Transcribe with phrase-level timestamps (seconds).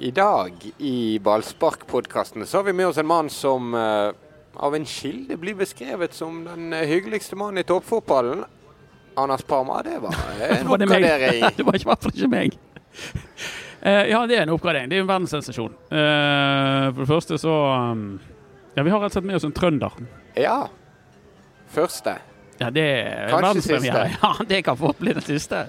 [0.00, 4.12] I dag i Ballspark-podkasten så har vi med oss en mann som eh,
[4.56, 8.44] av en kilde blir beskrevet som den eh, hyggeligste mannen i toppfotballen.
[9.20, 10.14] Anders Parma, det var
[10.48, 11.04] en Var det meg?
[11.04, 11.44] oppgradering.
[11.56, 12.56] Det var i hvert fall ikke meg.
[13.80, 14.90] Eh, ja, det er en oppgradering.
[14.92, 15.72] Det er en verdenssensasjon.
[15.88, 17.52] Eh, for det første så
[17.94, 18.02] um,
[18.76, 19.94] Ja, vi har rett og slett med oss en trønder.
[20.36, 20.58] Ja.
[21.72, 22.12] Første.
[22.60, 24.02] Ja, det er Kanskje verdenspremiere.
[24.18, 25.62] Ja, det kan fort bli den siste.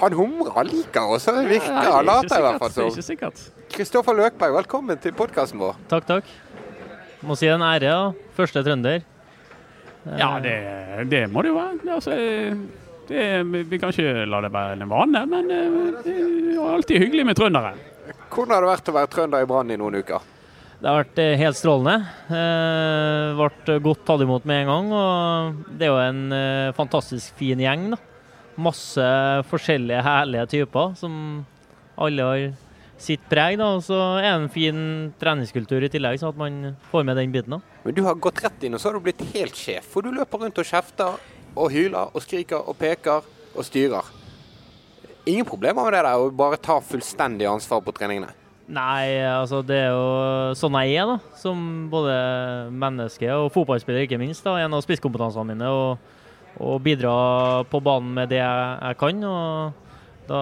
[0.00, 1.24] Han humrer, liker oss.
[1.28, 3.34] Det virker, Ja, han later i hvert fall som.
[3.74, 5.76] Kristoffer Løkberg, velkommen til podkasten vår.
[5.90, 6.30] Takk, takk.
[7.24, 8.00] Må si en ære, ja.
[8.36, 9.04] Første trønder.
[10.18, 10.56] Ja, det,
[11.08, 11.78] det må det jo være.
[11.94, 12.16] Altså,
[13.08, 13.22] det,
[13.70, 17.38] vi kan ikke la det være en vane, men eh, det er alltid hyggelig med
[17.40, 17.74] trøndere.
[18.34, 20.30] Hvordan har det vært å være trønder i Brann i noen uker?
[20.84, 21.94] Det har vært eh, helt strålende.
[22.28, 24.90] Eh, ble godt tatt imot med en gang.
[24.98, 27.86] Og det er jo en eh, fantastisk fin gjeng.
[27.94, 28.00] da.
[28.56, 29.06] Masse
[29.50, 31.14] forskjellige herlige typer som
[31.98, 32.44] alle har
[33.00, 33.58] sitt preg.
[33.58, 33.72] da.
[33.76, 34.82] Og så er det en fin
[35.20, 37.56] treningskultur i tillegg, så at man får med den biten.
[37.56, 37.60] da.
[37.84, 39.88] Men du har gått rett inn, og så har du blitt helt sjef.
[39.92, 41.18] For du løper rundt og kjefter
[41.54, 44.06] og hyler og skriker og peker og styrer.
[45.26, 48.32] Ingen problemer med det der, å bare ta fullstendig ansvar på treningene.
[48.64, 51.18] Nei, altså det er jo sånn jeg er, da.
[51.36, 52.14] Som både
[52.72, 54.44] menneske og fotballspiller, ikke minst.
[54.44, 55.68] da, En av spisskompetansene mine.
[55.68, 55.98] Og,
[56.60, 57.14] og bidra
[57.70, 59.24] på banen med det jeg, jeg kan.
[59.24, 59.72] og
[60.28, 60.40] da,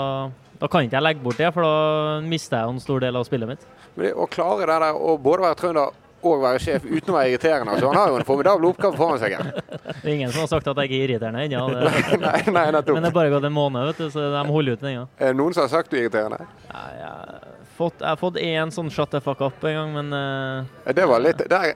[0.61, 3.25] da kan ikke jeg legge bort det, for da mister jeg en stor del av
[3.27, 3.67] spillet mitt.
[3.97, 7.17] Men det, å klare det der å både være trønder og være sjef uten å
[7.17, 9.33] være irriterende, Så han har jo en formidabel oppgave foran seg.
[9.43, 11.65] Det er ingen som har sagt at jeg ikke er irriterende ennå.
[12.23, 12.95] nei, nei, nettopp.
[12.95, 15.09] Men det er bare gått en måned, vet du, så de holder ut ennå.
[15.19, 16.39] Er det noen som har sagt du er irriterende?
[16.69, 17.41] Ja, jeg har
[17.81, 21.09] fått- jeg har fått én sånn shut the fuck up en gang, men uh, Det
[21.11, 21.73] var litt der,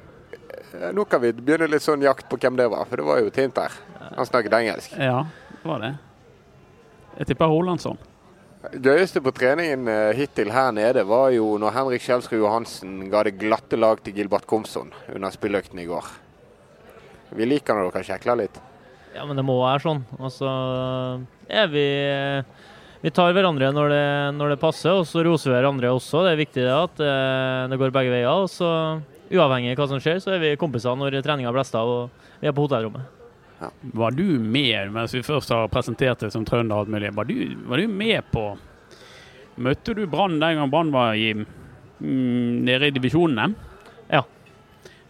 [0.92, 3.31] Nå kan vi begynne litt sånn jakt på hvem det var, for det var jo
[3.31, 3.72] et hint der.
[4.17, 4.98] Han snakket engelsk.
[4.98, 5.23] Ja,
[5.62, 5.95] det var det.
[7.17, 7.98] Jeg tipper Rolandsson.
[8.83, 13.36] Gøyeste på treningen eh, hittil her nede var jo når Henrik Kjelsrud Johansen ga det
[13.39, 16.08] glatte lag til Gilbert Komsson under spilløkten i går.
[17.36, 18.58] Vi liker når dere kjekler litt.
[19.14, 20.02] Ja, men det må være sånn.
[20.19, 20.51] Og så
[21.48, 21.86] er vi
[23.05, 26.24] Vi tar hverandre når det, når det passer, og så roser vi hverandre også.
[26.24, 28.33] Det er viktig det at eh, det går begge veier.
[28.35, 28.70] Og så
[29.31, 32.48] uavhengig av hva som skjer, så er vi kompiser når treninga blåser av og vi
[32.51, 33.13] er på hotellrommet.
[33.97, 37.37] Var du med, mens vi først har presentert deg som trønder alt mulig, var du,
[37.67, 38.51] var du med på
[39.57, 43.55] Møtte du Brann den gang Brann var i, mm, nede i divisjonene?
[44.13, 44.20] Ja.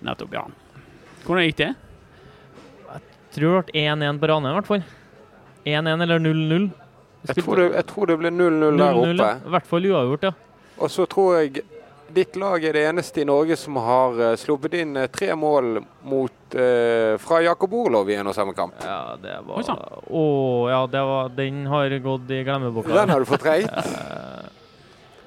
[0.06, 0.44] Nettopp, ja.
[1.24, 1.72] Hvordan gikk det?
[2.86, 3.02] Jeg
[3.34, 4.84] Tror det ble 1-1 på Ranheim, i hvert fall.
[5.66, 6.68] 1-1 eller 0-0.
[7.26, 9.16] Jeg det, jeg tror det ble 0-0 der oppe.
[9.18, 9.32] ja.
[9.42, 10.32] I hvert fall uavgjort, ja.
[10.76, 11.64] Og så tror jeg
[12.16, 15.82] ditt lag er det eneste i Norge som har eh, sluppet inn eh, tre mål
[16.08, 18.76] mot, eh, fra Jakob Orlov i en og samme kamp.
[18.84, 22.94] Ja, det var Å oh, ja, det var, den har gått i glemmeboka.
[22.96, 23.72] Den har du fortrengt.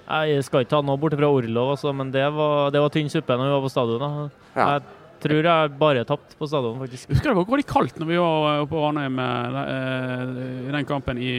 [0.09, 3.11] Jeg skal ikke ta noe bort fra Orlov, altså, men det var, det var tynn
[3.13, 4.01] suppe når vi var på stadion.
[4.01, 4.29] da.
[4.55, 4.65] Ja.
[4.73, 7.11] Jeg tror jeg bare tapte på stadion, faktisk.
[7.13, 10.33] Husker du det var kaldt når vi var eh, på Ranheim eh,
[10.65, 11.33] i den kampen i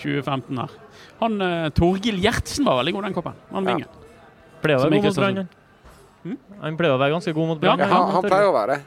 [0.00, 0.74] 2015 her.
[1.20, 3.42] Han eh, Torgil Gjertsen var veldig god den kampen.
[3.52, 3.74] Han Ja.
[3.76, 3.99] vingen.
[4.62, 5.36] Pleier å være god mot sånn- Brann.
[5.36, 6.36] han.
[6.60, 8.82] Han pleier å være ganske god mot Ja, Han, han pleier å være det.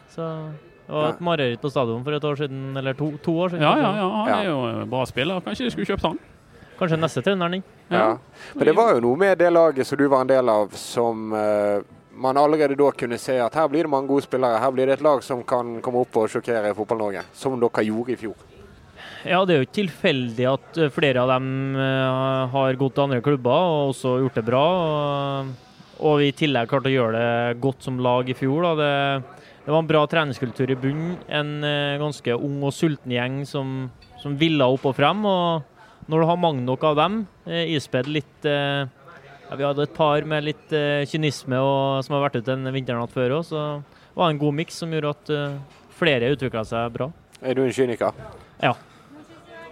[0.85, 3.61] Det var et mareritt på stadion for et år siden, eller to, to år siden.
[3.63, 4.39] Ja, ja, ja, han Ja.
[4.41, 5.39] er jo en bra spiller.
[5.41, 6.19] Kanskje de skulle kjøpt han?
[6.77, 7.63] Kanskje neste treneren din.
[7.89, 8.17] Ja.
[8.55, 11.31] Men det var jo noe med det laget som du var en del av, som
[11.33, 11.81] uh,
[12.13, 14.59] man allerede da kunne se at her blir det mange gode spillere.
[14.59, 18.11] Her blir det et lag som kan komme opp og sjokkere Fotball-Norge, som dere gjorde
[18.11, 18.35] i fjor.
[19.23, 23.05] Ja, det er jo ikke tilfeldig at eh, flere av dem eh, har gått til
[23.05, 24.63] andre klubber og også gjort det bra.
[26.03, 28.67] Og, vi i tillegg klarte å gjøre det godt som lag i fjor.
[28.67, 28.73] Da.
[28.75, 31.15] Det, det var en bra treningskultur i bunnen.
[31.31, 33.87] En eh, ganske ung og sulten gjeng som,
[34.19, 35.23] som ville opp og frem.
[35.23, 38.89] Og når du har mange nok av dem, ispedd litt ja,
[39.55, 40.73] Vi hadde et par med litt
[41.07, 44.57] kynisme og, som har vært ute en vinternatt før òg, så det var en god
[44.59, 45.31] miks som gjorde at
[45.95, 47.07] flere utvikla seg bra.
[47.39, 48.19] Er du en kyniker?
[48.59, 48.75] Ja.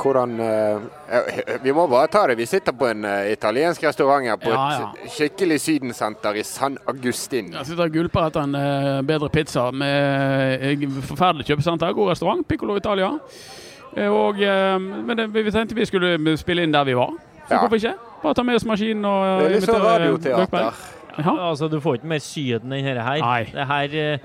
[0.01, 0.75] Hvordan eh,
[1.13, 2.37] eh, Vi må bare ta det.
[2.39, 4.87] Vi sitter på en eh, italiensk restaurant her på Ja, ja.
[5.05, 7.51] et skikkelig sydensenter i San Agustin.
[7.53, 11.93] Jeg sitter og gulper etter en eh, bedre pizza med eh, forferdelig kjøpesenter.
[11.93, 13.11] God restaurant, Piccolo Italia.
[13.97, 17.13] Eh, og, eh, men det, vi tenkte vi skulle spille inn der vi var.
[17.47, 17.59] Så Ja.
[17.59, 17.93] hvorfor ikke?
[18.23, 20.73] Bare ta med oss maskinen og eh, Det er litt sånn radioteater.
[21.17, 21.31] Ja.
[21.49, 23.19] Altså, Du får ikke mer Syden enn dette her.
[23.19, 23.43] Nei.
[23.51, 24.17] Det her eh,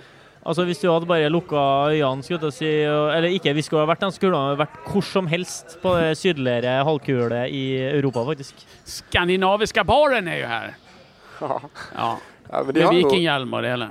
[0.46, 1.60] altså Hvis du hadde bare lukka
[1.92, 5.04] øynene, skulle jeg si, eller ikke, vi skulle ha vært den skulle ha vært hvor
[5.04, 8.64] som helst på det sydligere halvkule i Europa, faktisk.
[8.86, 10.74] Skandinaviske baren er jo her.
[11.40, 11.60] Ja.
[11.98, 12.10] Ja.
[12.46, 13.88] Ja, men de Med vikinghjelm og det hele.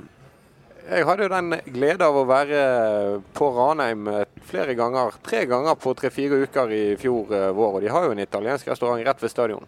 [0.88, 2.60] jeg hadde jo den glede av å være
[3.36, 5.18] på Ranheim eh, flere ganger.
[5.26, 7.74] Tre ganger på tre-fire uker i fjor eh, vår.
[7.76, 9.66] Og de har jo en italiensk restaurant rett ved stadion.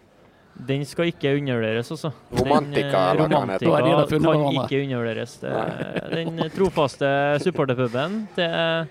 [0.67, 2.11] Den skal ikke undervurderes, altså.
[2.35, 3.67] Romantika, eh, eller hva den heter.
[3.71, 5.39] Romantika kan ikke undervurderes.
[6.11, 7.11] Den trofaste
[7.45, 8.89] supporterpuben til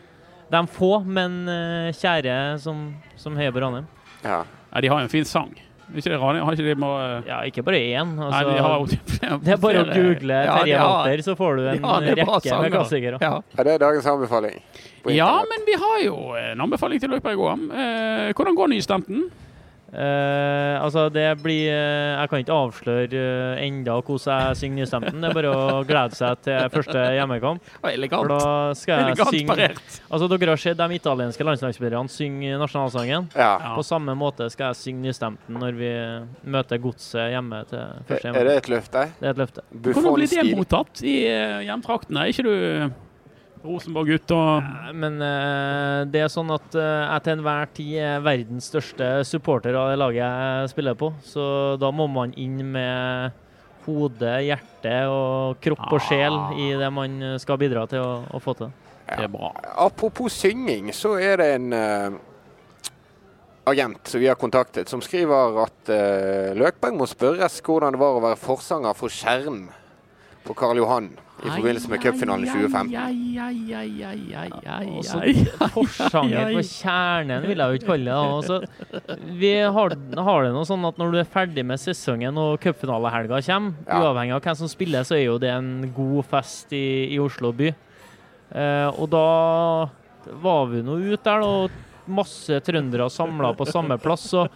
[0.51, 3.87] de få, men eh, kjære som, som heier på Ranheim.
[4.23, 4.43] Ja.
[4.71, 5.51] Ja, de har jo en fin sang.
[5.87, 6.17] Ikke det?
[6.19, 8.09] Har ikke de bare Ja, ikke bare én.
[8.17, 11.79] Nei, Altså, de har det er bare å google Terje Walter, så får du en
[11.79, 13.19] Ja, rekke med klassikere.
[13.23, 13.37] Ja.
[13.57, 14.59] Er det dagens anbefaling.
[15.03, 17.63] på ja, men vi har jo en anbefaling til Løkberg i går.
[17.71, 19.29] Eh, hvordan går nystemten?
[19.87, 25.21] Eh, altså, det blir uh, Jeg kan ikke avsløre uh, enda hvordan jeg synger nystemten.
[25.23, 27.71] Det er bare å glede seg til første hjemmekamp.
[27.81, 28.33] For Elegant.
[28.33, 29.97] da skal jeg Elegant synge parert.
[30.09, 33.31] Altså, Dere har sett de italienske landslagsspillerne synge nasjonalsangen.
[33.31, 33.53] Ja.
[33.63, 33.73] Ja.
[33.77, 35.93] På samme måte skal jeg synge nystemten når vi
[36.57, 39.07] møter godset hjemme til første Er det et løfte?
[39.21, 39.67] Det er et løfte.
[39.71, 41.17] Hvordan blir det mottatt i
[41.69, 42.27] hjemtraktene?
[42.27, 42.55] Er ikke du
[43.67, 48.69] Rosenborg-gutt og Men uh, det er sånn at uh, jeg til enhver tid er verdens
[48.71, 51.11] største supporter av det laget jeg spiller på.
[51.25, 51.43] Så
[51.81, 53.43] da må man inn med
[53.87, 58.57] hode, hjerte og kropp og sjel i det man skal bidra til å, å få
[58.59, 58.73] til.
[59.07, 59.53] Det er bra.
[59.79, 62.17] Apropos synging, så er det en uh,
[63.71, 68.17] agent som vi har kontaktet, som skriver at uh, Løkberg må spørres hvordan det var
[68.17, 69.65] å være forsanger for Skjerm
[70.47, 71.13] på Karl Johan
[71.45, 72.91] i forbindelse med cupfinalen i 2015.
[74.65, 74.77] Ja,
[75.73, 78.15] Forsanger på kjernen, vil jeg jo ikke kalle det.
[78.17, 78.57] Altså,
[79.37, 79.95] vi har,
[80.29, 83.99] har det noe sånn at når du er ferdig med sesongen og cupfinalehelga kommer, Ja.
[84.01, 87.51] uavhengig av hvem som spiller, så er jo det en god fest i, i Oslo
[87.55, 87.69] by.
[88.57, 89.25] Eh, og da
[90.41, 91.69] var vi nå ute der, og
[92.07, 94.29] masse trøndere samla på samme plass.
[94.31, 94.47] Så,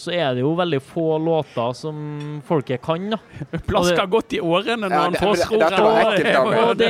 [0.00, 3.18] så er det jo veldig få låter som folket kan, da.
[3.68, 6.82] Plasker godt i årene når Ja, han får skroret.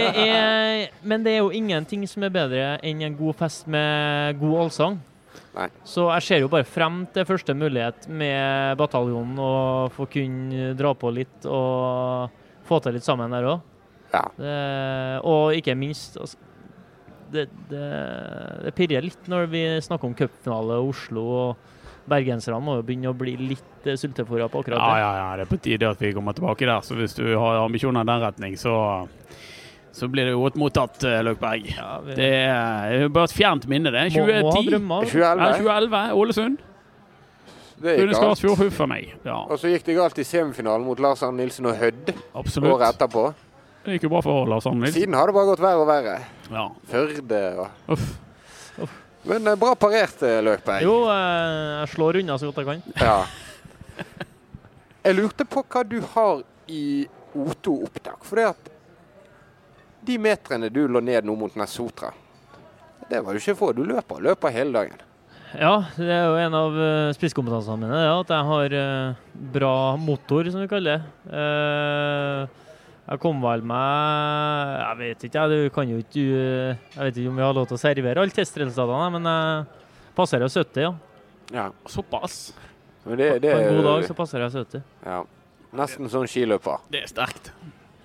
[1.02, 5.00] men det er jo ingenting som er bedre enn en god fest med god allsang.
[5.54, 5.66] Nei.
[5.86, 10.92] Så jeg ser jo bare frem til første mulighet med bataljonen og få kunne dra
[10.94, 12.30] på litt og
[12.68, 13.66] få til litt sammen der òg.
[14.14, 14.22] Ja.
[15.26, 16.38] Og ikke minst altså,
[17.30, 17.82] det, det,
[18.66, 21.26] det pirrer litt når vi snakker om cupfinale og Oslo.
[21.42, 21.68] og
[22.10, 24.86] Bergenserne må jo begynne å bli litt uh, sultefòra på akkurat det.
[24.90, 26.80] ja, ja, ja, det er på tide at vi kommer tilbake der.
[26.86, 28.74] Så hvis du har ambisjoner i den retning, så,
[29.96, 31.70] så blir det godt mottatt, eh, Løkberg.
[31.76, 34.08] Ja, vi Det er bare et fjernt minne, det.
[34.16, 35.14] må, må 2010.
[35.14, 35.62] 2011.
[35.62, 36.58] 2011, Ålesund.
[37.80, 38.18] Det gikk galt.
[38.20, 39.14] Skarsfjord huffa meg.
[39.24, 42.74] Ja, Og så gikk det galt i semifinalen mot Lars Arne Nilsen og Hødd absolutt.
[42.74, 43.30] året etterpå.
[43.86, 45.00] Det gikk jo bra for Lars Arne Nilsen.
[45.00, 46.18] Siden har det bare gått verre og verre.
[46.52, 46.66] Ja.
[46.90, 48.10] Førde og Uff.
[49.22, 50.84] Men eh, bra parert, eh, Løkberg.
[50.84, 52.82] Jo, eh, jeg slår unna så godt jeg kan.
[53.00, 54.06] Ja.
[55.00, 58.24] Jeg lurte på hva du har i O2-opptak.
[58.26, 58.72] For det at
[60.04, 62.10] de metrene du lå ned nå mot Nesotra,
[63.10, 63.70] det var jo ikke få.
[63.76, 65.06] Du løper løper hele dagen.
[65.56, 66.76] Ja, det er jo en av
[67.16, 68.74] spisskompetansene mine, ja, at jeg har
[69.56, 72.60] bra motor, som vi kaller det.
[73.10, 75.50] Eh, jeg kom vel med Jeg vet ikke, jeg.
[75.50, 78.22] Du kan jo ikke eh, Jeg vet ikke om vi har lov til å servere
[78.22, 80.92] alle testresultatene, men jeg passerer 70, ja.
[81.50, 81.66] Ja.
[81.90, 82.52] Såpass.
[83.04, 84.82] Men det, På en god dag så passerer jeg 70.
[85.06, 85.20] ja.
[85.70, 86.80] Nesten som skiløper.
[86.90, 87.52] Det er sterkt.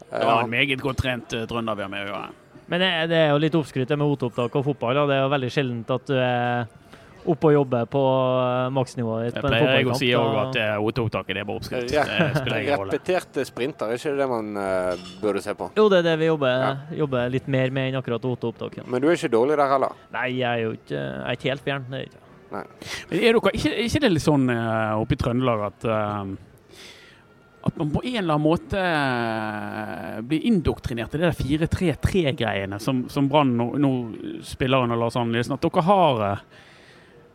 [0.06, 2.28] Det var en meget godt trent eh, trønder vi har med å gjøre.
[2.70, 5.00] Men det, det er jo litt oppskrytt med OT-opptak og fotball.
[5.02, 6.68] Og Det er jo veldig sjeldent at du er
[7.32, 10.74] oppe og jobbe på eh, maksnivået ditt Jeg pleier jeg å si òg at eh,
[10.88, 11.94] OT-opptaket er bare oppskrift.
[11.96, 12.06] Ja.
[12.06, 12.62] Det.
[12.76, 15.70] Repeterte sprinter, er ikke det det man uh, burde se på?
[15.78, 16.72] Jo, det er det vi jobber, Ja.
[17.04, 18.88] jobber litt mer med enn akkurat OT-opptaket.
[18.88, 19.96] Men du er ikke dårlig der heller?
[20.16, 21.88] Nei, jeg er jo ikke, jeg er ikke helt fjern.
[21.92, 22.22] Det er ikke.
[22.56, 22.68] Men
[23.20, 26.36] er dere, ikke, ikke det litt sånn uh, oppe i Trøndelag at uh,
[27.66, 33.08] at man på en eller annen måte eh, blir indoktrinert i det der 4-3-3-greiene som,
[33.10, 33.92] som Brann nå, nå
[34.46, 35.56] spiller under Lars Arne Nilsen.
[35.58, 36.44] At dere har eh,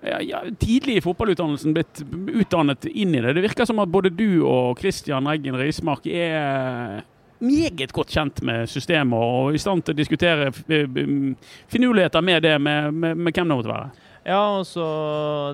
[0.03, 2.03] ja, ja, tidlig i fotballutdannelsen blitt
[2.41, 3.35] utdannet inn i det.
[3.37, 7.03] Det virker som at både du og Christian Eggen Rismark er
[7.41, 11.35] meget godt kjent med systemet og i stand til å diskutere eh,
[11.73, 13.91] finurligheter med det, med, med, med hvem det måtte være.
[14.29, 14.85] Ja, og så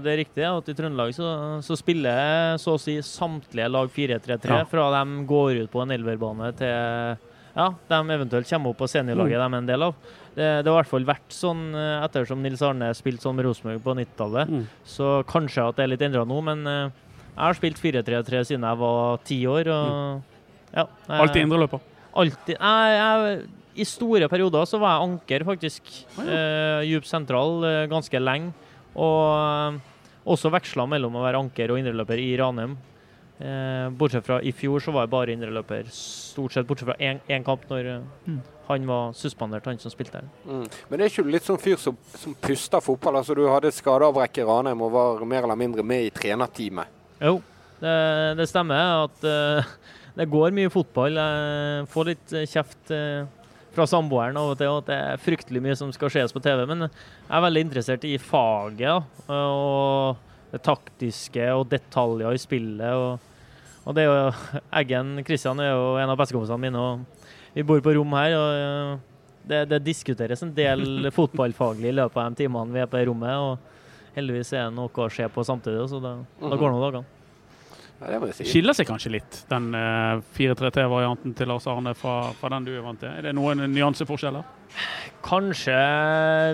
[0.03, 1.29] det er riktig at i Trøndelag så,
[1.63, 4.65] så spiller så å si samtlige lag 4-3-3 Ja.
[4.67, 7.23] fra de går ut på en elverbane til
[7.57, 9.95] ja, de eventuelt kommer opp på seniorlaget de er en del av.
[10.37, 13.47] Det, det har i hvert fall vært sånn eh, ettersom Nils Arne spilte sånn med
[13.49, 14.51] Rosenborg på 90-tallet.
[14.53, 14.65] Mm.
[14.85, 16.91] Så kanskje at det er litt endra nå, men eh,
[17.37, 19.71] jeg har spilt 4-3-3 siden jeg var ti år.
[19.73, 20.23] Og,
[20.77, 21.81] ja, jeg- Alltid indreløper.
[22.17, 22.57] Alltid.
[22.61, 23.41] Jeg, jeg,
[23.77, 25.83] I store perioder så var jeg anker, faktisk.
[26.19, 28.53] Å, Eh, Djup sentral eh, ganske lenge.
[28.97, 29.25] Og
[29.77, 29.81] eh,
[30.33, 32.77] også veksla mellom å være anker og indreløper i Ranheim.
[33.37, 37.45] Eh, bortsett fra i fjor så var jeg bare indreløper, stort sett bortsett fra én
[37.45, 38.39] kamp, når eh, Mm.
[38.69, 40.31] han var suspendert, han som spilte den.
[40.49, 40.65] Mm.
[40.91, 43.17] Men er ikke du litt sånn fyr som, som puster fotball?
[43.21, 46.89] Altså Du hadde skadeavbrekk i Ranheim og var mer eller mindre med i trenerteamet.
[47.21, 47.43] Jo,
[47.81, 47.93] Det,
[48.39, 49.63] det stemmer at uh,
[50.17, 51.19] det går mye fotball.
[51.21, 53.27] Jeg får litt eh, kjeft Uh,
[53.77, 56.63] fra samboeren av og til at det er fryktelig mye som skal skjes på TV.
[56.65, 59.03] Men jeg er veldig interessert i faget da,
[59.37, 60.17] og
[60.57, 62.93] det taktiske og detaljer i spillet.
[62.97, 64.31] Og, og det er jo
[64.81, 68.37] Eggen Kristian er jo en av bestekompisene mine, og vi bor på rom her.
[68.37, 69.13] og eh,
[69.47, 70.83] det, det diskuteres en del
[71.19, 73.37] fotballfaglig i løpet av de timene vi er på det rommet.
[73.37, 76.87] og Heldigvis er det noe å se på samtidig, så det, da går nå noen
[76.87, 77.16] dagene.
[78.01, 78.47] Ja, det må jeg si.
[78.51, 82.85] Skiller seg kanskje litt, den eh, 4-3-T-varianten til Lars Arne fra, fra den du er
[82.85, 83.09] vant til?
[83.09, 84.45] Er det noen nyanseforskjeller?
[85.25, 85.77] Kanskje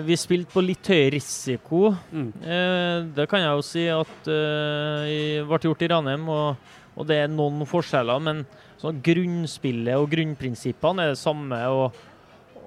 [0.07, 1.91] vi spilte på litt høy risiko.
[2.13, 2.29] Mm.
[2.39, 7.19] Eh, det kan jeg jo si at eh, ble gjort i Ranheim, og, og det
[7.25, 8.23] er noen forskjeller.
[8.23, 8.45] Men
[8.79, 11.59] sånn grunnspillet og grunnprinsippene er det samme.
[11.67, 12.01] og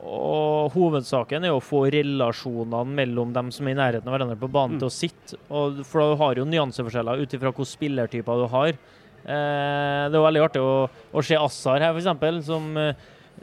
[0.04, 4.50] og Hovedsaken er å få relasjonene mellom dem som er i nærheten av hverandre på
[4.50, 4.78] banen, Mm.
[4.80, 5.36] til å sitte.
[5.50, 8.68] Og, for du har jo nyanseforskjeller ut ifra hvilke spillertyper du har.
[8.68, 12.44] Eh, det er jo veldig artig å, å se Assar her, f.eks.
[12.46, 12.92] Som eh,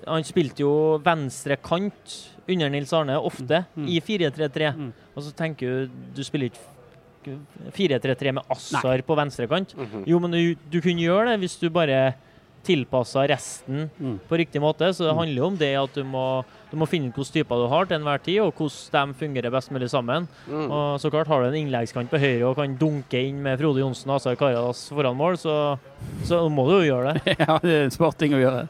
[0.07, 3.87] Han spilte jo venstre kant under Nils Arne ofte, Mm.
[3.87, 4.73] i 4-3-3.
[4.75, 4.93] Mm.
[5.15, 7.37] Og så tenker du du spiller ikke
[7.71, 9.73] 4-3-3 med Assar på venstre kant.
[9.77, 10.03] Mhm.
[10.07, 12.15] Jo, men du, du kunne gjøre det hvis du bare
[12.63, 14.19] tilpassa resten Mm.
[14.29, 14.89] på riktig måte.
[14.93, 15.17] Så det Mm.
[15.19, 17.85] handler jo om det at du må, du må finne ut hvilke typer du har
[17.85, 20.27] til enhver tid, og hvordan de fungerer best mulig sammen.
[20.49, 20.71] Mm.
[20.71, 23.79] Og så klart Har du en innleggskant på høyre og kan dunke inn med Frode
[23.79, 25.77] Johnsen og Asar Karadas foran mål, så,
[26.23, 27.37] så må du jo gjøre det.
[27.47, 28.67] ja, det er en smart ting å gjøre.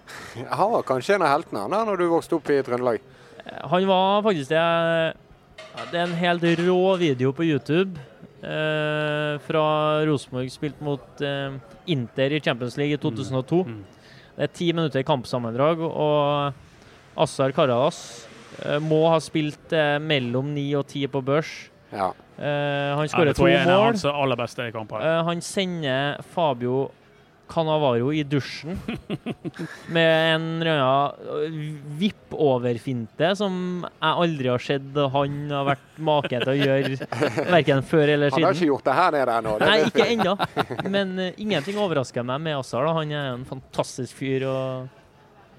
[0.50, 3.00] Han var kanskje en av heltene han da når du vokste opp i Trøndelag?
[3.70, 5.14] Han var faktisk det.
[5.92, 8.13] Det er en helt rå video på YouTube eh,
[8.44, 9.66] fra
[10.04, 11.56] Rosenborg spilt mot eh,
[11.94, 13.64] Inter i Champions League i 2002.
[13.70, 13.82] Mm.
[14.34, 16.54] Det er ti minutter i kampsammendrag, og
[17.24, 18.00] Assar Karadas
[18.64, 21.52] eh, må ha spilt eh, mellom ni og ti på børs.
[21.94, 22.10] Ja.
[22.38, 24.00] Eh, han skårer ja, to mål.
[25.06, 26.88] Eh, han sender Fabio
[27.50, 28.80] Canavaro i dusjen
[29.96, 36.52] med en eller annen vipp-over-finte som jeg aldri har sett han har vært make til
[36.54, 36.98] å gjøre,
[37.52, 38.48] verken før eller siden.
[38.48, 39.56] Han har ikke gjort det her nede ennå.
[39.64, 40.36] Nei, ikke ennå.
[40.96, 42.90] Men uh, ingenting overrasker meg med Assar.
[42.98, 45.03] Han er en fantastisk fyr og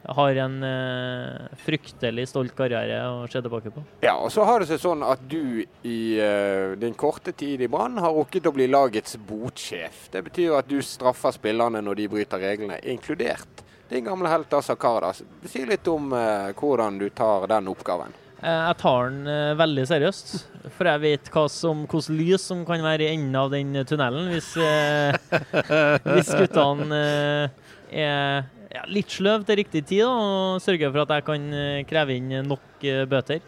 [0.04, 3.82] har en eh, fryktelig stolt karriere å se tilbake på.
[4.04, 7.68] Ja, og så har det seg sånn at du i eh, din korte tid i
[7.73, 10.08] Brann har rukket å bli lagets botsjef.
[10.12, 14.52] Det betyr jo at du straffer spillerne når de bryter reglene, inkludert din gamle helt
[14.56, 15.23] Asa Karadas.
[15.46, 18.14] Si litt om eh, hvordan du tar den oppgaven.
[18.40, 20.32] Eh, Jeg tar den eh, veldig seriøst,
[20.76, 24.32] for jeg vet hva som, hvordan lys som kan være i enden av den tunnelen
[24.32, 25.14] hvis, eh,
[26.14, 27.62] hvis guttene eh,
[28.04, 32.16] er ja, litt sløv til riktig tid og sørger for at jeg kan eh, kreve
[32.18, 33.42] inn nok eh, bøter.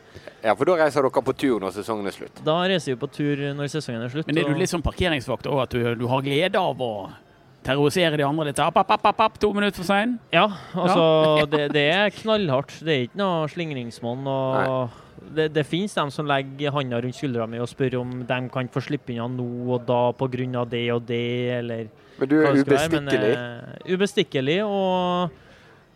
[0.44, 2.42] Ja, for da reiser dere på tur når sesongen er slutt.
[2.46, 4.28] Da reiser vi på tur når sesongen er slutt.
[4.30, 6.92] Men er du litt sånn parkeringsvakt òg, at du, du har glede av å
[7.66, 8.62] terrorisere de andre litt?
[8.62, 10.14] App, app, app, app, app, to minutter for sein?
[10.34, 10.46] Ja,
[10.78, 12.78] altså det, det er knallhardt.
[12.86, 14.30] Det er ikke noe slingringsmonn.
[14.30, 15.02] og
[15.34, 18.70] Det, det finnes dem som legger handa rundt skuldra mi og spør om de kan
[18.70, 20.66] få slippe unna nå og da pga.
[20.70, 21.24] det og det,
[21.58, 21.88] eller
[22.20, 23.32] Men du er ubestikkelig.
[23.36, 25.30] eh, ubestikkelig, og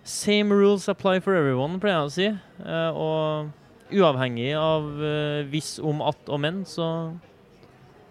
[0.05, 2.29] same rules apply for everyone, pleier jeg å si.
[2.65, 6.87] Uh, og uavhengig av uh, hvis, om, at og men, så,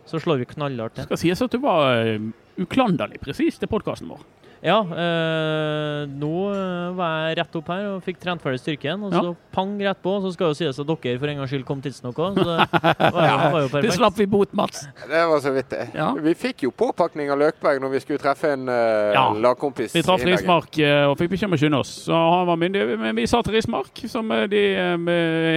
[0.10, 1.08] så slår vi knallhardt til.
[1.10, 4.26] Skal sies at du var eh, uklanderlig presis til podkasten vår.
[4.60, 9.14] Ja, øh, nå eh, var jeg rett opp her og fikk trent ferdig styrken, og
[9.16, 9.22] Ja.
[9.24, 10.18] så pang rett på.
[10.20, 12.58] Så skal jo sies at dere for en gangs skyld kom tidsnok òg, så
[13.00, 14.82] det var jo, var jo Det slapp vi bot, Mats.
[15.08, 15.86] Det var så vidt det.
[15.96, 16.10] Ja.
[16.14, 19.30] Vi fikk jo påpakning av Løkberg når vi skulle treffe en øh, Ja.
[19.32, 19.96] lagkompis.
[19.96, 20.26] Vi traff.
[20.28, 20.76] Rismark
[21.08, 21.94] og fikk beskjed om å skynde oss.
[22.10, 24.64] Så han var myndig, men vi sa til Rismark, som de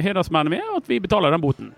[0.06, 1.72] hedersmennene vi er, at vi betaler den boten.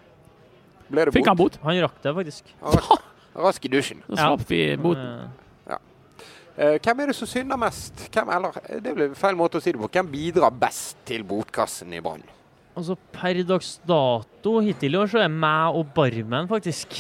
[0.93, 1.57] Ble det Fikk han bot?
[1.57, 1.65] bot?
[1.65, 2.53] Han rakk det, faktisk.
[2.61, 4.03] Rask, Rask i dusjen.
[4.07, 4.29] Så Ja.
[4.29, 5.31] slapp vi boten.
[6.57, 8.05] Eh, hvem er det som synder mest?
[8.15, 9.89] Hvem, eller, eh, det blir feil måte å si det på.
[9.91, 12.23] Hvem bidrar best til botkassen i Brann?
[12.77, 16.95] Altså, per dags dato hittil i år så er meg og Barmen, faktisk.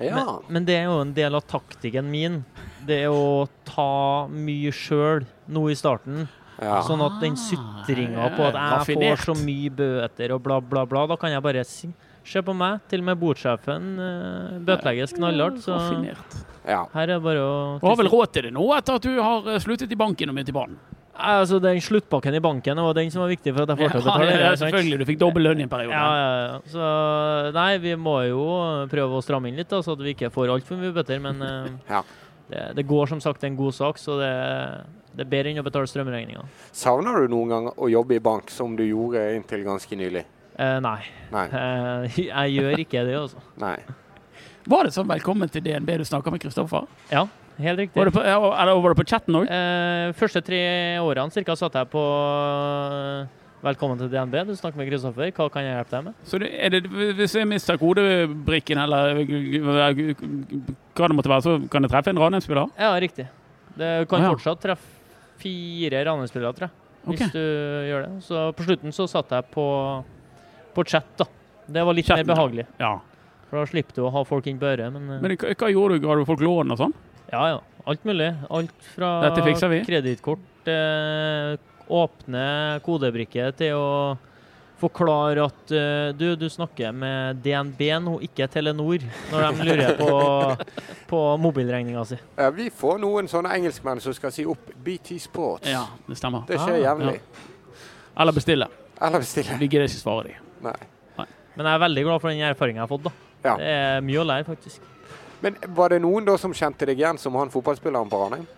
[0.00, 0.14] Ja.
[0.16, 2.44] Men, men det er jo en del av taktikken min.
[2.86, 6.28] Det er å ta mye sjøl nå i starten.
[6.60, 6.80] ja.
[6.86, 9.18] Sånn at den sutringa på at jeg Raffinert.
[9.18, 11.90] får så mye bøter og bla, bla, bla, da kan jeg bare si
[12.26, 12.80] Se på meg.
[12.90, 15.60] Til og med bordsjefen uh, bøtelegges knallhardt.
[15.64, 15.76] Så
[16.68, 16.84] ja.
[16.92, 19.20] her er det bare å Du har vel råd til det nå, etter at du
[19.20, 20.80] har eh, sluttet i banken og begynt i banen?
[21.20, 23.92] Altså, Den sluttpakken i banken det var den som var viktig for at jeg får
[23.92, 24.38] til å betale.
[24.40, 25.00] ja, selvfølgelig.
[25.02, 25.96] Du fikk dobbel lønn i en periode.
[25.96, 26.56] Ja, ja, ja.
[26.70, 28.46] Så nei, vi må jo
[28.92, 31.20] prøve å stramme inn litt, da, så at vi ikke får altfor mye bøter.
[31.20, 32.02] Men eh, Ja.
[32.52, 34.32] det, det går som sagt en god sak, så det,
[35.12, 36.46] det er bedre enn å betale strømregninga.
[36.72, 40.24] Savner du noen gang å jobbe i bank, som du gjorde inntil ganske nylig?
[40.60, 40.98] Eh, nei,
[41.32, 41.46] Nei.
[41.48, 43.40] Uh, jeg gjør ikke det, altså.
[43.62, 43.76] Nei.
[44.70, 46.84] Var det sånn velkommen til DNB du snakka med Kristoffer?
[47.08, 47.22] Ja,
[47.64, 47.96] helt riktig.
[47.96, 49.48] Var det på, eller var det på chatten òg?
[49.48, 50.60] Uh, første tre
[51.00, 55.32] årene cirka satt jeg på eh, Velkommen til DNB, du snakker med Kristoffer.
[55.36, 56.20] Hva kan jeg hjelpe deg med?
[56.24, 56.78] Så det, er det,
[57.18, 59.90] hvis jeg mister kodebrikken, eller hva
[61.10, 62.70] det måtte være, så kan det treffe en Ranheim-spiller?
[62.80, 63.26] Ja, riktig.
[63.76, 64.32] Det kan Ah, ja.
[64.32, 64.96] fortsatt treffe
[65.42, 66.76] fire Ranheim-spillere, tror jeg.
[67.04, 67.16] Okay.
[67.20, 67.44] Hvis du
[67.90, 68.10] gjør det.
[68.24, 69.66] Så på slutten så satt jeg på,
[70.74, 71.26] på chat, da.
[71.70, 72.66] Det var litt Chatten, mer behagelig.
[72.80, 72.94] Ja.
[73.50, 74.92] For da slipper du å ha folk inn på øret.
[74.94, 76.06] Men, eh, Men hva, hva gjorde du?
[76.06, 76.96] Ga du folk lån og sånn?
[77.30, 77.60] ja, ja.
[77.88, 78.28] Alt mulig.
[78.52, 81.56] Alt fra kredittkort, eh,
[81.90, 84.18] åpne kodebrikke til å
[84.80, 90.14] forklare at uh, du, du snakker med DNB nå, ikke Telenor, når de lurer på,
[91.10, 92.20] på mobilregninga si.
[92.38, 95.68] Ja, vi får noen sånne engelskmenn som skal si opp BT Sports.
[95.68, 96.46] Ja, det stemmer.
[96.48, 97.18] Det skjer Ah, jevnlig.
[98.20, 98.70] Eller bestille.
[99.00, 99.58] Eller bestille.
[99.60, 100.38] Vi gidder ikke svare de.
[100.64, 100.78] Nei.
[101.56, 103.08] Men jeg er veldig glad for den erfaringa jeg har fått.
[103.08, 103.12] da.
[103.44, 103.56] Ja.
[103.58, 104.86] Det er mye å lære, faktisk.
[105.44, 108.48] Men var det noen da som kjente deg igjen som han fotballspilleren på Ranheim?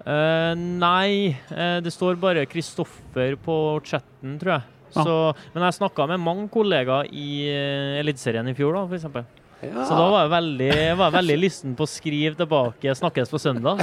[0.00, 4.68] Uh, nei, uh, det står bare Kristoffer på chatten, tror jeg.
[4.90, 5.04] Ah.
[5.04, 5.16] Så,
[5.54, 9.36] men jeg snakka med mange kollegaer i uh, Eliteserien i fjor, da, f.eks.
[9.60, 9.84] Ja.
[9.84, 13.40] Så da var jeg veldig, var jeg veldig lysten på å skrive tilbake 'snakkes på
[13.42, 13.82] søndag'.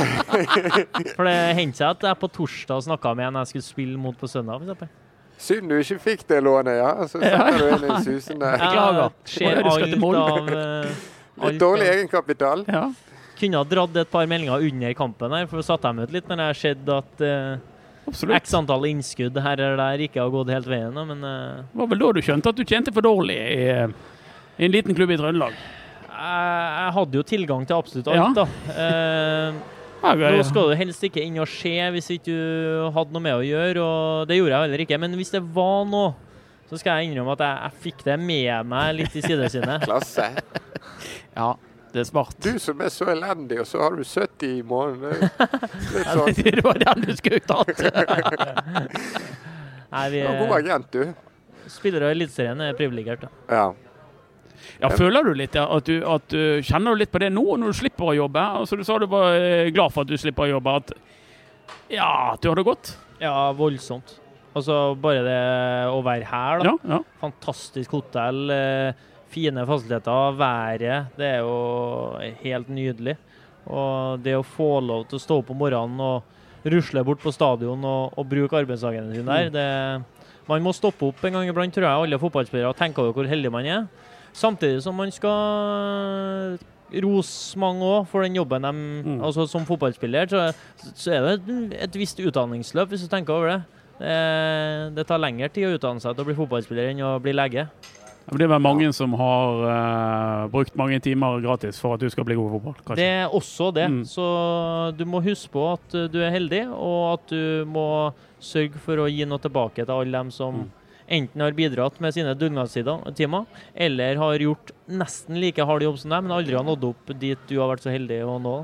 [1.16, 4.18] For det hendte seg at jeg på torsdag snakka med en jeg skulle spille mot
[4.18, 4.58] på søndag.
[4.58, 4.90] For eksempel.
[5.38, 6.92] Synd du ikke fikk det lånet, ja.
[7.08, 9.04] Så setter du inn en susende Beklager.
[9.04, 10.90] ja ser Du alt av eh,
[11.38, 12.64] Litt alt dårlig egenkapital.
[12.68, 12.88] Ja.
[13.38, 16.42] Kunne ha dratt et par meldinger under kampen her, for satte dem ut litt når
[16.42, 20.66] jeg har sett at uh, x antall innskudd her eller der ikke har gått helt
[20.72, 20.96] veien.
[20.98, 23.68] da, Men eh, Det var vel da du skjønte at du tjente for dårlig i,
[24.58, 25.54] i en liten klubb i Trøndelag?
[26.18, 28.26] jeg, jeg hadde jo tilgang til absolutt Ja.
[28.26, 28.48] alt, da.
[28.74, 29.77] Eh, Ja,
[30.16, 33.44] Nå skal du helst ikke inn og se hvis ikke du hadde noe med å
[33.46, 35.00] gjøre, og det gjorde jeg heller ikke.
[35.04, 36.14] Men hvis det var noe,
[36.70, 39.84] så skal jeg innrømme at jeg, jeg fikk det med meg litt i sidesynet.
[39.88, 40.30] Klasse.
[41.36, 41.50] ja,
[41.94, 42.36] det er smart.
[42.44, 45.30] Du som er så elendig, og så har du 70 i måneden.
[45.38, 46.52] Det er Litt sånn.
[46.58, 47.82] det var den du skulle tatt.
[49.88, 51.14] Nei, vi Ja, god agent, du.
[51.72, 53.22] spillere i Eliteserien er privilegert.
[53.24, 53.30] da.
[53.48, 53.68] Ja.
[54.82, 57.44] Ja, føler du litt ja, at, du, at du kjenner du litt på det nå
[57.58, 58.44] når du slipper å jobbe?
[58.62, 60.78] Altså, du sa du var eh, glad for at du slipper å jobbe.
[60.82, 60.94] At
[61.94, 62.94] ja, at du har det godt?
[63.22, 64.18] Ja, voldsomt.
[64.58, 65.42] Altså bare det
[65.94, 66.72] å være her, da.
[66.72, 67.02] Ja, ja.
[67.22, 68.50] Fantastisk hotell.
[68.54, 70.38] eh, Fine fasiliteter.
[70.40, 71.12] Været.
[71.20, 73.18] Det er jo helt nydelig.
[73.68, 77.34] Og det å få lov til å stå opp om morgenen og rusle bort på
[77.36, 81.76] stadion og, og bruke arbeidsdagene sine der, det, man må stoppe opp en gang iblant,
[81.76, 83.86] tror jeg, alle fotballspillere, og tenke over hvor heldig man er.
[84.38, 86.58] Samtidig som man skal
[87.04, 89.22] rose mange òg for den jobben de Mm.
[89.24, 90.54] Altså som fotballspiller, så,
[90.96, 93.62] så er det et, visst utdanningsløp, hvis du tenker over det.
[94.00, 94.96] det.
[94.96, 97.68] Det tar lengre tid å utdanne seg til å bli fotballspiller enn å bli lege.
[98.28, 102.26] Det er vel mange som har uh, brukt mange timer gratis for at du skal
[102.28, 102.74] bli god i fotball.
[102.84, 102.98] kanskje?
[103.00, 103.86] Det er også det.
[103.88, 104.02] Mm.
[104.06, 104.26] Så
[105.00, 108.12] du må huske på at du er heldig, og at du må
[108.44, 110.68] sørge for å gi noe tilbake til alle dem som Mm.
[111.08, 116.24] Enten har bidratt med sine dugnadstimer, eller har gjort nesten like hard jobb som deg,
[116.24, 118.56] men aldri har nådd opp dit du har vært så heldig å nå.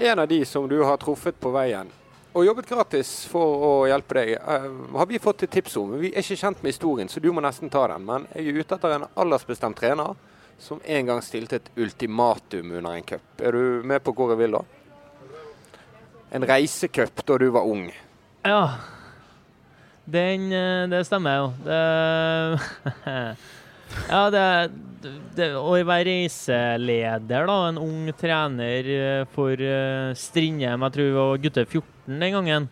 [0.00, 1.90] En av de som du har truffet på veien
[2.32, 4.68] og jobbet gratis for å hjelpe deg, uh,
[5.00, 5.96] har vi fått et tips om.
[5.98, 8.04] Vi er ikke kjent med historien, så du må nesten ta den.
[8.06, 10.14] Men jeg er ute etter en aldersbestemt trener
[10.60, 13.24] som en gang stilte et ultimatum under en cup.
[13.42, 14.62] Er du med på hvor jeg vil da?
[16.30, 17.88] En reisecup da du var ung.
[18.46, 18.62] Ja.
[20.10, 21.48] Den, eh, det stemmer jo.
[21.64, 21.80] Det
[24.06, 24.42] Ja, det,
[25.34, 31.16] det Å være reiseleder, da, en ung trener eh, for eh, Strindheim, jeg tror vi
[31.16, 32.68] var gutter 14 den gangen,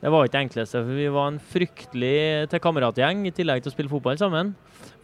[0.00, 0.80] det var ikke det enkleste.
[0.84, 2.16] For vi var en fryktelig
[2.52, 4.52] til kameratgjeng, i tillegg til å spille fotball sammen.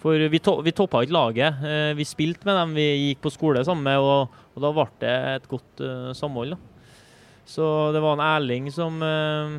[0.00, 1.62] For vi, to, vi toppa ikke laget.
[1.96, 5.14] Vi spilte med dem vi gikk på skole sammen med, og, og da ble det
[5.38, 6.52] et godt uh, samhold.
[6.52, 6.60] da.
[7.50, 7.64] Så
[7.94, 9.56] det var en Erling som eh,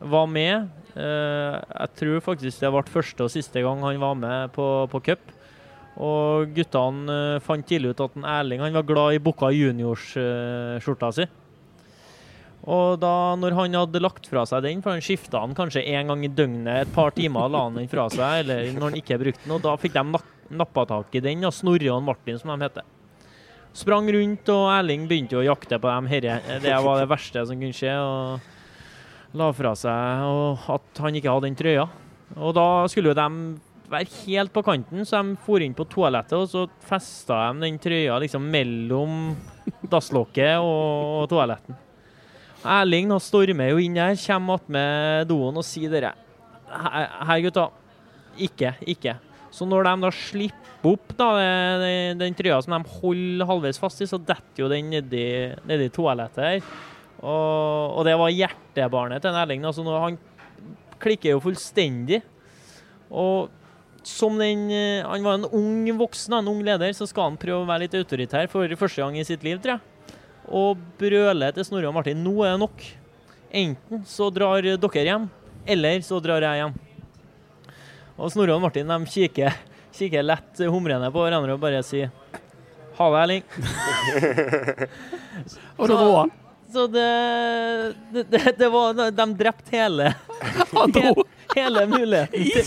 [0.00, 0.70] var med.
[0.96, 5.02] Eh, jeg tror faktisk det ble første og siste gang han var med på, på
[5.10, 5.36] cup.
[6.00, 11.12] Og guttene eh, fant tidlig ut at en Erling han var glad i Bukka Juniors-skjorta
[11.18, 11.28] si.
[12.70, 16.12] Og da når han hadde lagt fra seg den, for han skifta den kanskje en
[16.12, 19.20] gang i døgnet, et par timer la han den fra seg, eller når han ikke
[19.22, 20.20] brukte den, og da fikk de
[20.60, 22.84] nappa tak i den, og Snorre og Martin, som de heter.
[23.80, 26.08] Sprang rundt, og Erling begynte å jakte på dem.
[26.10, 27.94] Herre, det var det verste som kunne skje.
[27.96, 28.59] og
[29.38, 31.84] La fra seg og at han ikke hadde den trøya.
[32.40, 33.26] Og da skulle jo de
[33.90, 37.78] være helt på kanten, så de for inn på toalettet, og så festa de den
[37.82, 39.32] trøya liksom mellom
[39.90, 41.78] dasslokket og, toaletten.
[42.60, 46.10] Erling nå stormer jo inn der, kommer attmed doen og sier dere
[46.70, 47.64] Her, gutta.
[48.38, 49.16] Ikke, ikke.
[49.50, 51.26] Så når de da slipper opp da,
[51.82, 55.24] det- den trøya som de holder halvveis fast i, så detter jo den nedi,
[55.66, 56.60] nedi toalettet her.
[57.20, 59.64] Og, og det var hjertebarnet til Erling.
[59.68, 60.16] Altså han
[61.00, 62.22] klikker jo fullstendig.
[63.10, 63.50] Og
[64.06, 67.64] som den eh, Han var en ung voksen, en ung leder, så skal han prøve
[67.64, 69.82] å være litt autoritær for første gang i sitt liv, tror jeg.
[70.50, 72.78] Og brøle til Snorre og Martin nå er det nok.
[73.50, 75.28] Enten så drar dere hjem,
[75.66, 76.74] eller så drar jeg hjem.
[78.16, 79.52] Og Snorre og Martin de kikker,
[79.96, 82.08] kikker lett humrende på hverandre og bare sier
[83.00, 83.44] ha det, Erling.
[85.80, 86.30] Og han.
[86.72, 87.06] Så det,
[88.12, 90.14] det, det, det var De drepte hele,
[90.72, 90.92] Han
[91.56, 92.62] hele muligheten til,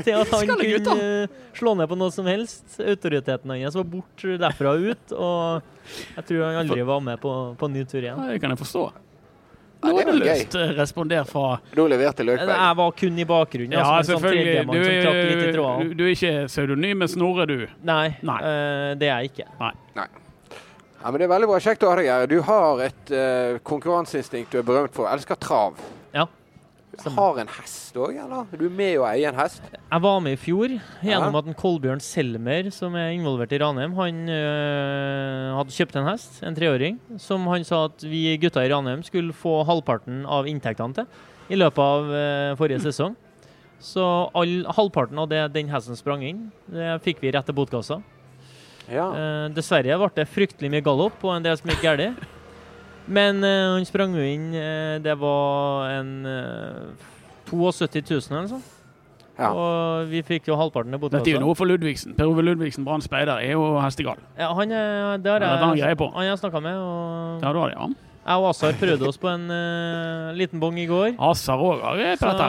[0.04, 2.78] til at han det, kunne eh, slå ned på noe som helst.
[2.78, 7.34] Autoriteten hans var bort derfra og ut, og jeg tror han aldri var med på,
[7.58, 8.22] på ny tur igjen.
[8.30, 8.86] Det kan jeg forstå.
[9.78, 12.50] Ja, det var Nådeløst eh, responder fra Nå leverte Løkberg.
[12.50, 13.76] Jeg var kun i bakgrunnen.
[13.78, 14.64] Ja, altså, sånn selvfølgelig.
[14.66, 17.60] Du, er- du, du er ikke pseudonymet Snorre, du.
[17.86, 18.40] Nei, Nei.
[18.42, 19.46] Uh, det er jeg ikke.
[20.98, 21.58] Ja, men Det er veldig bra.
[21.62, 22.26] Kjekt å ha deg her.
[22.30, 25.06] Du har et uh, konkurranseinstinkt du er berømt for.
[25.10, 25.78] Elsker trav.
[26.14, 26.24] Ja,
[26.90, 27.16] Du stemmer.
[27.22, 28.48] har en hest òg, eller?
[28.58, 29.62] Du er med å eie en hest?
[29.76, 31.38] Jeg var med i fjor gjennom Ja.
[31.38, 36.42] at en Kolbjørn Selmer, som er involvert i Ranheim, han øh, hadde kjøpt en hest,
[36.42, 40.94] en treåring, som han sa at vi gutta i Ranheim skulle få halvparten av inntektene
[40.98, 41.06] til
[41.54, 43.14] i løpet av øh, forrige sesong.
[43.80, 44.02] Så
[44.34, 48.00] all, halvparten av det den hesten sprang inn, det fikk vi rett til botkassa.
[48.88, 49.06] Ja.
[49.12, 52.24] Uh, dessverre ble det fryktelig mye galopp og en del som gikk galt.
[53.08, 57.06] Men uh, han sprang jo inn uh, Det var en eh,
[57.48, 58.74] 72 000 eller noe sånt.
[59.38, 59.52] Ja.
[59.54, 62.16] Og vi fikk jo halvparten av Dette er jo noe for Ludvigsen.
[62.18, 64.18] Per Ove Ludvigsen, Brann speider, er jo hestegal.
[64.34, 66.74] Ja, han er, det har Ja, han jeg, han jeg snakka med.
[66.74, 68.07] Og Ja, du har det, ja.
[68.28, 71.14] Jeg og Azar prøvde oss på en uh, liten bong i går.
[71.18, 72.48] Asar òg har Så dette.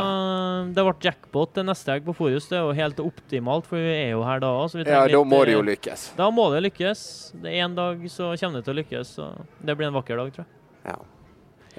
[0.76, 2.50] det ble jackpot til neste helg på Forus.
[2.52, 4.76] Det er jo helt optimalt, for vi er jo her da òg.
[4.84, 6.04] ja, da må det jo lykkes.
[6.20, 7.06] Da må det lykkes.
[7.42, 9.14] Det er En dag så kommer det til å lykkes.
[9.16, 9.30] Så
[9.64, 10.92] det blir en vakker dag, tror jeg.
[10.92, 11.00] Ja.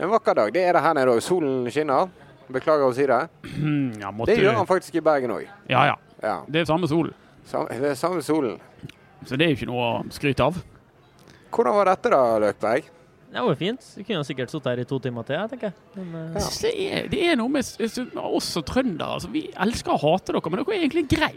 [0.04, 0.52] En vakker dag.
[0.54, 1.20] Det er det her nede òg.
[1.22, 2.08] Solen skinner.
[2.50, 3.20] Beklager å si det.
[4.00, 5.44] Ja, måtte Det gjør han faktisk i Bergen òg.
[5.70, 5.96] Ja, ja.
[6.22, 6.38] Ja.
[6.48, 7.12] Det er samme sol.
[7.46, 8.56] Sam- Det er samme solen.
[9.26, 10.56] Så det er jo ikke noe å skryte av.
[11.52, 12.88] Hvordan var dette da, Løkberg?
[13.30, 13.84] Det var fint.
[13.96, 15.74] Vi kunne sikkert sittet her i to timer til, jeg tenker.
[15.94, 16.46] Men, ja.
[16.62, 19.18] Det, er, det er noe med oss og trøndere.
[19.20, 21.34] Altså, vi elsker å hate dere, men dere er egentlig grei.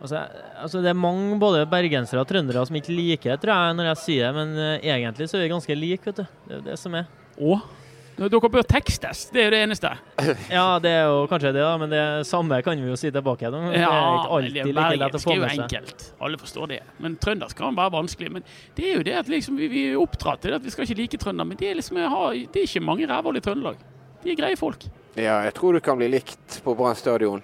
[0.00, 0.22] altså,
[0.62, 3.90] altså, det er mange både bergensere og trøndere som ikke liker det, tror jeg, når
[3.90, 6.38] jeg sier det, men uh, egentlig så er vi ganske like, vet du.
[6.46, 7.10] Det er jo det som er.
[7.36, 7.68] Og
[8.16, 9.24] dere bør tekstes.
[9.34, 9.90] Det er jo det eneste.
[10.54, 13.50] Ja, det er jo kanskje det, da, men det samme kan vi jo si tilbake.
[13.50, 13.62] Da.
[13.72, 16.04] Det er ikke alltid like lett å få bergensk er jo enkelt.
[16.26, 16.80] Alle forstår det.
[17.02, 18.30] Men trøndersk kan være vanskelig.
[18.36, 18.46] Men
[18.76, 20.98] det er jo det at liksom, vi, vi er oppdratt til at vi skal ikke
[21.00, 21.48] like trønder.
[21.48, 23.82] Men det er, liksom, har, det er ikke mange rævhold i Trøndelag.
[24.22, 24.86] De er greie folk.
[25.18, 27.42] Ja, jeg tror du kan bli likt på Brann stadion.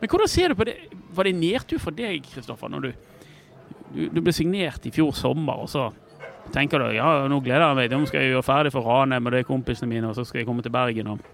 [0.00, 0.76] Men hvordan ser du på det?
[1.14, 2.90] Var det nedtur for deg, Kristoffer, når du,
[3.94, 5.88] du, du ble signert i fjor sommer, og så
[6.52, 9.32] tenker du ja, nå gleder jeg meg, nå skal jeg gjøre ferdig for Ranheim og
[9.34, 11.24] de kompisene mine, og så skal jeg komme til Bergen og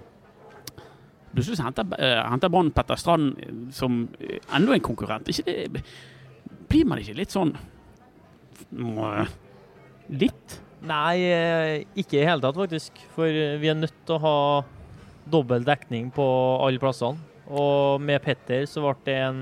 [1.31, 5.29] Plutselig henter, eh, henter Brann Petter Strand eh, som eh, enda en konkurrent.
[5.31, 5.83] Det,
[6.71, 7.55] blir man ikke litt sånn
[10.11, 10.57] Litt?
[10.87, 12.99] Nei, ikke i hele tatt, faktisk.
[13.15, 13.31] For
[13.63, 14.37] vi er nødt til å ha
[15.31, 16.27] dobbel dekning på
[16.65, 17.19] alle plassene.
[17.51, 19.41] Og med Petter så ble det en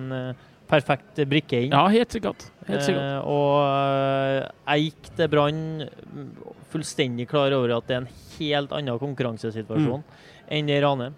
[0.68, 1.72] perfekt brikke inn.
[1.74, 2.46] Ja, helt sikkert.
[2.68, 3.02] Helt sikkert.
[3.02, 5.62] Eh, og eh, jeg gikk til Brann
[6.72, 10.26] fullstendig klar over at det er en helt annen konkurransesituasjon Mm.
[10.50, 11.14] enn i Ranheim.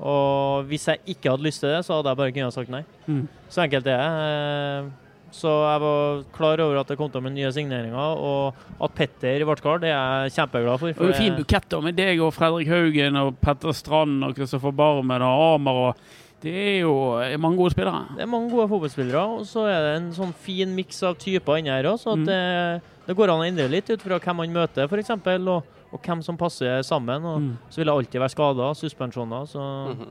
[0.00, 2.84] Og hvis jeg ikke hadde lyst til det, så hadde jeg bare kunnet sagt nei.
[3.06, 3.26] Mm.
[3.52, 4.00] Så enkelt er det.
[4.00, 4.90] Eh,
[5.32, 9.44] Så jeg var klar over at det kom til med nye signeringer, og at Petter
[9.46, 10.88] ble klar, det er jeg kjempeglad for.
[10.90, 15.22] Det var fin bukett med deg og Fredrik Haugen og Petter Strand og Kristoffer Barmen
[15.22, 15.78] og Amar.
[15.92, 15.94] og
[16.40, 18.06] Det er jo eh, mange gode spillere.
[18.16, 21.58] Det er mange gode fotballspillere, og så er det en sånn fin miks av typer
[21.60, 21.98] inni her òg.
[22.00, 22.26] Så at Mm.
[22.26, 26.00] det, det går an å endre litt ut fra hvem man møter, f.eks., og, og
[26.02, 27.22] hvem som passer sammen.
[27.28, 27.58] Og Mm.
[27.68, 29.46] så vil det alltid være skader, suspensjoner.
[29.46, 29.60] Så
[29.94, 30.06] Mhm.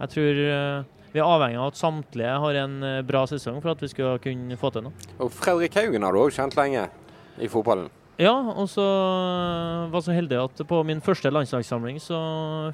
[0.00, 3.70] jeg tror eh, vi er avhengig av at samtlige har en eh, bra sesong for
[3.70, 4.92] at vi skal kunne få til noe.
[5.20, 6.88] Og Fredrik Haugen har du òg kjent lenge
[7.38, 7.90] i fotballen.
[8.20, 8.84] Ja, og så
[9.90, 12.18] var jeg så heldig at på min første landslagssamling så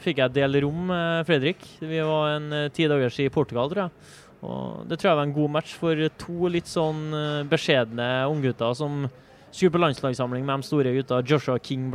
[0.04, 1.62] fikk jeg dele rom med Fredrik.
[1.80, 4.10] Vi var en eh, ti dagers i Portugal, tror jeg.
[4.44, 8.76] Og det tror jeg var en god match for to litt sånn eh, beskjedne unggutter
[8.76, 9.06] som
[9.50, 11.22] skulle på landslagssamling med de store gutta.
[11.26, 11.88] Joshua King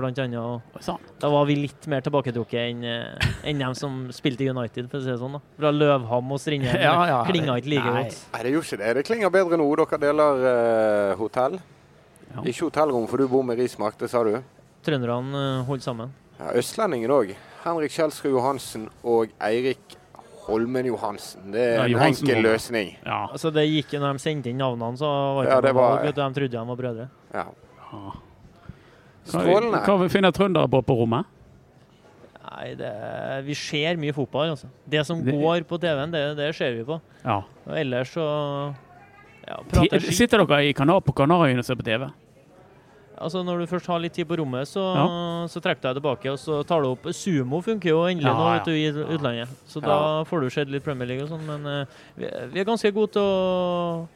[0.82, 1.06] sann.
[1.22, 5.06] Da var vi litt mer tilbaketrukket enn en dem som spilte i United, for å
[5.06, 5.38] si det sånn.
[5.38, 5.44] da.
[5.62, 6.82] Fra Løvham og Strindheim.
[6.82, 7.22] Ja, ja.
[7.30, 8.20] Klinga ikke like godt.
[8.34, 8.92] Nei, det gjorde ikke det.
[8.98, 9.70] Det klinger bedre nå.
[9.80, 11.62] Dere deler uh, hotell.
[12.36, 12.42] Ja.
[12.44, 14.42] Ikke hotellrom, for du bor med Rismark, det sa du.
[14.84, 16.12] Trønderne holder holdt sammen.
[16.40, 17.36] Ja, Østlendingen òg.
[17.64, 19.96] Henrik Kjelsrud Johansen og Eirik
[20.46, 21.52] Holmen Johansen.
[21.52, 22.92] Det er Ja, en Johansen enkel løsning.
[23.06, 23.28] Ja.
[23.32, 25.08] Altså, det gikk jo når de sendte inn navnene, så
[25.40, 26.14] var Ja, det var- valg.
[26.14, 27.08] De trodde de var brødre.
[27.34, 27.46] Ja.
[29.26, 29.80] Strålende.
[29.86, 31.26] Hva, hva finner trøndere på på rommet?
[32.46, 32.92] Nei, det,
[33.48, 34.68] vi ser mye fotball, altså.
[34.88, 37.00] Det som Det- går på TV-en, det, det ser vi på.
[37.24, 37.42] Ja.
[37.66, 38.76] Og ellers så
[39.48, 42.12] ja, prater Ti- Sitter dere i kana på Kanariøyene og ser på TV?
[43.18, 44.82] Altså, når du først har litt tid på rommet, så,
[45.52, 48.34] så trekker du deg tilbake, og så tar du opp Sumo funker jo endelig Ja,
[48.36, 48.58] nå ja.
[48.58, 49.54] vet du, i utlandet.
[49.72, 49.88] Så Ja.
[49.88, 52.92] da får du sett litt Premier League og sånn, men uh, vi, vi er ganske
[52.92, 54.08] gode til å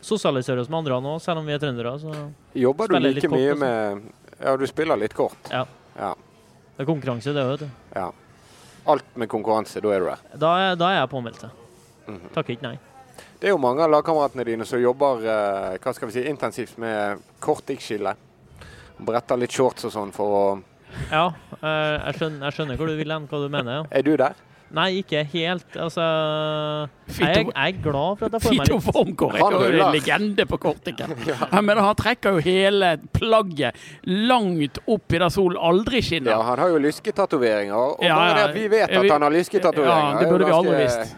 [0.00, 1.92] sosialisere oss med andre nå, selv om vi er trøndere.
[2.00, 2.16] Så
[2.56, 5.52] Jobber du like kort mye med Ja, du spiller litt kort.
[5.52, 5.66] Ja.
[5.98, 6.14] ja.
[6.76, 7.70] det er konkurranse, det òg, vet du.
[7.96, 8.10] ja.
[8.88, 10.20] Alt med konkurranse, da er du der.
[10.40, 11.42] Da er, da er jeg påmeldt.
[11.44, 11.50] ja.
[12.10, 12.32] -hmm.
[12.34, 12.78] Takker ikke nei.
[13.40, 16.78] Det er jo mange av lagkameratene dine som jobber eh, hva skal vi si, intensivt
[16.80, 18.14] med korttidsskille.
[19.04, 20.44] Bretter litt shorts og sånn for å
[21.10, 21.26] Ja,
[21.62, 23.72] eh, jeg skjønner, jeg skjønner hvor du vil hen, hva du mener.
[23.72, 23.84] ja.
[23.98, 24.34] Er du der?
[24.72, 25.66] Nei, ikke helt.
[25.82, 26.00] Altså
[27.18, 29.58] Jeg, jeg er glad for at jeg får meg Fito litt Wormgård er Han jo
[29.64, 29.94] en ruller.
[29.96, 31.14] legende på korttikken.
[31.26, 33.74] Jeg mener, han trekker jo hele plagget
[34.06, 36.30] langt opp i der solen aldri skinner.
[36.36, 37.74] Ja, han har jo lysketatoveringer.
[37.98, 38.46] Og Ja, bare det ja.
[38.46, 40.76] at vi vet at vi- han har lysketatoveringer Ja, det er jo burde vi aldri
[40.78, 41.16] ganske- visst.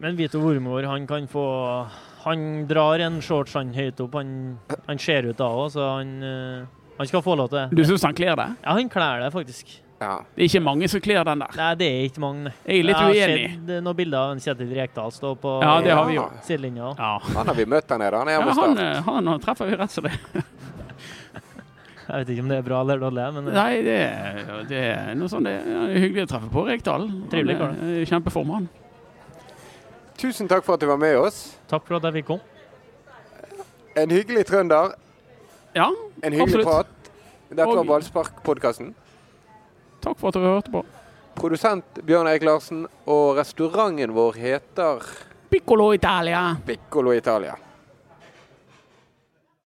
[0.00, 1.46] Men Vito Vormor, han kan få
[2.24, 4.12] Han drar en shorts han høyt opp.
[4.12, 6.66] Han, han ser ut da òg, så han, eh,
[7.00, 7.68] han skal få lov til det.
[7.80, 8.48] Du syns han kler det?
[8.60, 9.70] Ja, han kler det faktisk.
[10.00, 10.14] Ja.
[10.36, 11.56] Det er ikke mange som kler den der.
[11.58, 12.52] Nei, det er ikke mange.
[12.64, 13.48] Jeg er litt Jeg har uenig.
[13.52, 16.24] sett noen bilder av en Kjetil Rekdal stå på Ja, det har vi jo.
[16.46, 16.92] sidelinja.
[16.98, 17.10] Ja.
[17.34, 18.16] Han har vi møtt der nede.
[18.22, 20.12] Han er Ja, han, eh, han treffer vi rett som det.
[22.10, 24.80] Jeg vet ikke om det er bra eller dårlig, men eh, Nei, det, er- det
[24.96, 27.04] er noe sånn det er hyggelig å treffe på Rekdal.
[27.30, 27.74] Trivelig kar.
[27.76, 28.68] Han er i Kjempeform, han.
[30.20, 31.56] Tusen takk for at du var med oss.
[31.70, 32.40] takk for at jeg fikk komme.
[33.96, 34.94] En hyggelig trønder.
[35.74, 36.66] Ja, En hyggelig Absolutt.
[36.66, 36.86] prat.
[37.50, 38.94] Dette var Ballspark-podkasten.
[40.00, 40.84] takk for at dere hørte på.
[41.36, 45.02] Produsent Bjørn Eik Larsen, og restauranten vår heter
[45.50, 46.56] Piccolo Italia.
[46.66, 47.54] Piccolo Italia.